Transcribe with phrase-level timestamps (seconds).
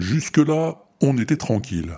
[0.00, 1.90] Jusque-là, on était tranquille.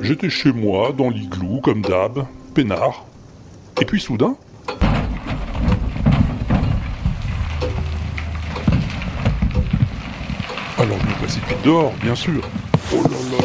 [0.00, 3.09] J'étais chez moi, dans l'igloo, comme d'hab, peinard.
[3.78, 4.36] Et puis soudain...
[10.78, 12.40] Alors je me précipite dehors, bien sûr.
[12.92, 13.44] Oh là là.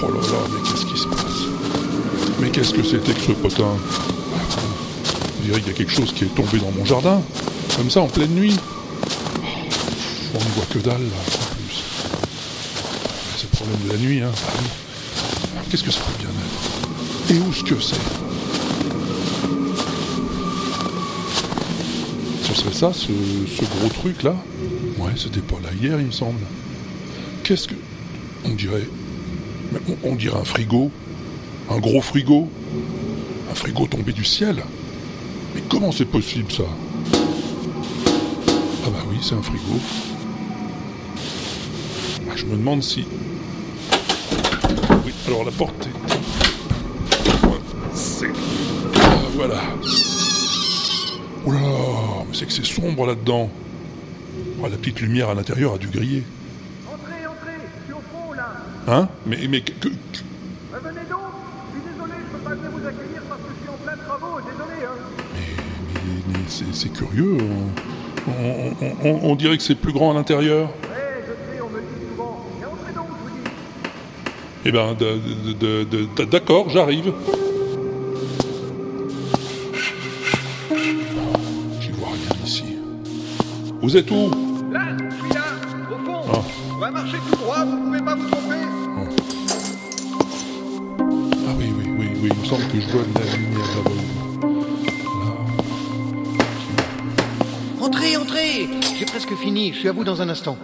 [0.00, 1.42] Oh là là, mais qu'est-ce qui se passe?
[2.38, 3.64] Mais qu'est-ce que c'était que ce potin?
[3.64, 7.20] On dirait qu'il y a quelque chose qui est tombé dans mon jardin.
[7.76, 8.56] Comme ça, en pleine nuit.
[10.32, 11.82] On ne voit que dalle, là, en plus.
[13.36, 14.30] C'est le problème de la nuit, hein.
[15.74, 17.96] Qu'est-ce que ça peut bien être Et où est-ce que c'est
[22.44, 24.36] Ce serait ça, ce, gros truc là
[24.98, 26.38] Ouais, c'était pas là hier, il me semble.
[27.42, 27.74] Qu'est-ce que.
[28.44, 28.86] On dirait.
[30.04, 30.92] On, dirait un frigo.
[31.68, 32.48] Un gros frigo.
[33.50, 34.62] Un frigo tombé du ciel.
[35.56, 36.62] Mais comment c'est possible ça
[38.86, 39.80] Ah bah oui, c'est un frigo.
[42.30, 43.04] Ah, je me demande si.
[45.26, 45.90] Alors la porte est.
[48.96, 49.60] Ah, voilà.
[51.46, 51.58] Oula,
[52.28, 53.50] mais c'est que c'est sombre là-dedans.
[54.62, 56.22] Oh, la petite lumière à l'intérieur a dû griller.
[56.86, 58.52] Entrez, entrez, je suis au fond là.
[58.88, 59.08] Hein?
[59.26, 59.88] Mais, mais que, que-
[60.72, 61.20] Revenez donc.
[61.74, 63.96] Je suis désolé, je peux pas venir vous accueillir parce que je suis en plein
[63.96, 64.40] travaux.
[64.40, 64.98] Désolé, hein.
[66.06, 67.38] mais- mais c'est, c'est curieux.
[68.26, 68.32] On,
[68.80, 70.68] on- on- on dirait que c'est plus grand à l'intérieur.
[70.68, 72.40] Ouais, je sais, on me le dit souvent.
[72.60, 73.50] Mais entrez donc, je vous dis.
[74.66, 74.96] Eh ben,
[76.30, 77.12] d'accord, j'arrive.
[81.80, 82.64] J'y vois rien ici.
[83.82, 84.30] Vous êtes où?
[84.72, 85.44] Là, je suis là,
[85.90, 86.22] au fond.
[86.32, 86.42] Ah.
[86.74, 88.62] On va marcher tout droit, vous pouvez pas vous tromper.
[91.46, 93.90] Ah oui, oui, oui, oui, il me semble que je vois de la lumière là-bas.
[97.82, 98.68] Entrez, entrez
[98.98, 100.56] J'ai presque fini, je suis à vous dans un instant.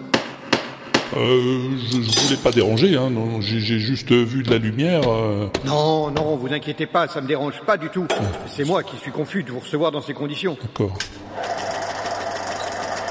[1.16, 5.02] Euh, je, je voulais pas déranger, hein, non, j'ai, j'ai juste vu de la lumière.
[5.08, 5.48] euh.
[5.64, 8.06] Non, non, vous inquiétez pas, ça me dérange pas du tout.
[8.46, 10.56] C'est moi qui suis confus de vous recevoir dans ces conditions.
[10.62, 10.96] D'accord.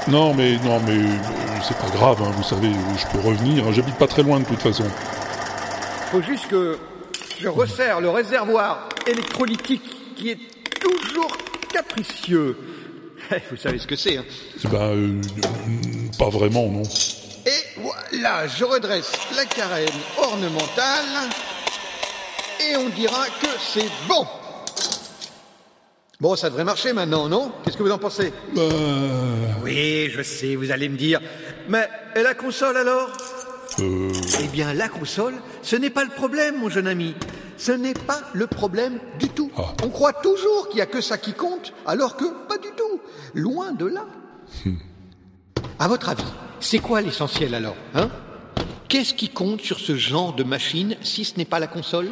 [0.07, 1.17] Non, mais non, mais euh,
[1.61, 3.67] c'est pas grave, hein, vous savez, je peux revenir.
[3.67, 4.85] hein, J'habite pas très loin de toute façon.
[6.11, 6.77] Faut juste que
[7.39, 10.39] je resserre le réservoir électrolytique qui est
[10.79, 11.37] toujours
[11.71, 12.57] capricieux.
[13.51, 14.23] Vous savez ce que c'est, hein
[14.63, 15.21] Eh ben, euh,
[16.17, 16.81] pas vraiment, non.
[17.45, 17.79] Et
[18.21, 19.87] voilà, je redresse la carène
[20.17, 21.29] ornementale
[22.59, 24.27] et on dira que c'est bon.
[26.19, 27.53] Bon, ça devrait marcher maintenant, non?
[27.63, 28.33] Qu'est-ce que vous en pensez?
[28.57, 31.21] Euh, Oui, je sais, vous allez me dire.
[31.69, 33.09] Mais et la console alors?
[33.79, 37.15] Euh, Eh bien, la console, ce n'est pas le problème, mon jeune ami.
[37.57, 39.49] Ce n'est pas le problème du tout.
[39.57, 39.73] Ah.
[39.83, 42.99] On croit toujours qu'il n'y a que ça qui compte, alors que pas du tout.
[43.33, 44.05] Loin de là.
[45.81, 46.23] À votre avis,
[46.59, 48.09] c'est quoi l'essentiel alors hein?
[48.89, 52.09] Qu'est-ce qui compte sur ce genre de machine si ce n'est pas la console?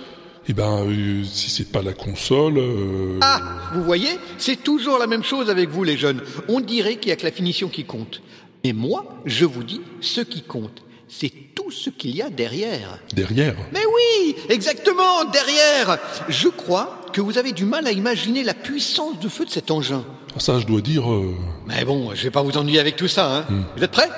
[0.47, 3.41] Eh ben, euh, si c'est pas la console, euh, Ah,
[3.73, 6.21] vous voyez, c'est toujours la même chose avec vous les jeunes.
[6.47, 8.21] On dirait qu'il n'y a que la finition qui compte.
[8.63, 12.99] Et moi, je vous dis, ce qui compte, c'est tout ce qu'il y a derrière.
[13.13, 13.55] derrière.
[13.71, 15.97] Mais oui, exactement, derrière.
[16.27, 19.71] Je crois que vous avez du mal à imaginer la puissance de feu de cet
[19.71, 20.03] engin.
[20.35, 21.33] Ah, Ça, je dois dire, euh,
[21.65, 23.45] Mais bon, je vais pas vous ennuyer avec tout ça, hein.
[23.75, 24.09] Vous êtes prêts?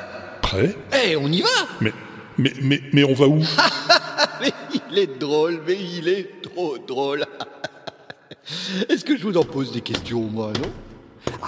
[0.42, 0.76] Prêt.
[1.06, 1.48] Eh, on y va
[1.82, 1.94] Mais,
[2.38, 3.40] mais, mais, mais on va où?
[4.42, 4.52] Mais
[4.90, 7.26] il est drôle, mais il est trop drôle.
[8.90, 10.70] Est-ce que je vous en pose des questions, moi, non?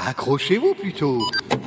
[0.08, 1.20] Accrochez-vous plutôt.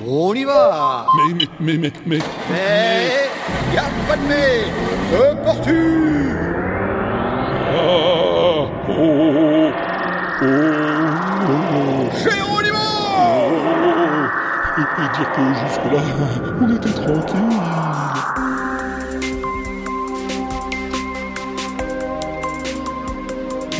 [0.06, 2.18] On y va Mais, mais, mais, mais, mais,
[2.50, 3.23] Mais,
[3.72, 4.64] y a pas de mais
[5.10, 5.70] C'est parti
[7.66, 9.72] ah, oh, oh, oh,
[10.42, 13.64] oh, oh, Géronimo oh.
[14.76, 16.02] Et, et dire que jusque-là,
[16.60, 17.54] on était tranquille.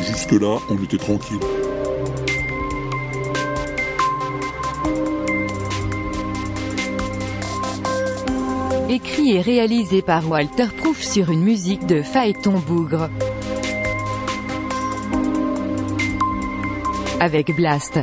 [0.02, 1.40] Jusque-là, on était tranquille.
[8.88, 13.08] Écrit et réalisé par Walter Proof sur une musique de Phaéton Bougre.
[17.18, 17.98] Avec Blast.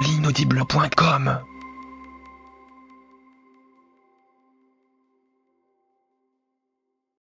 [0.00, 1.51] Ligne inaudible.com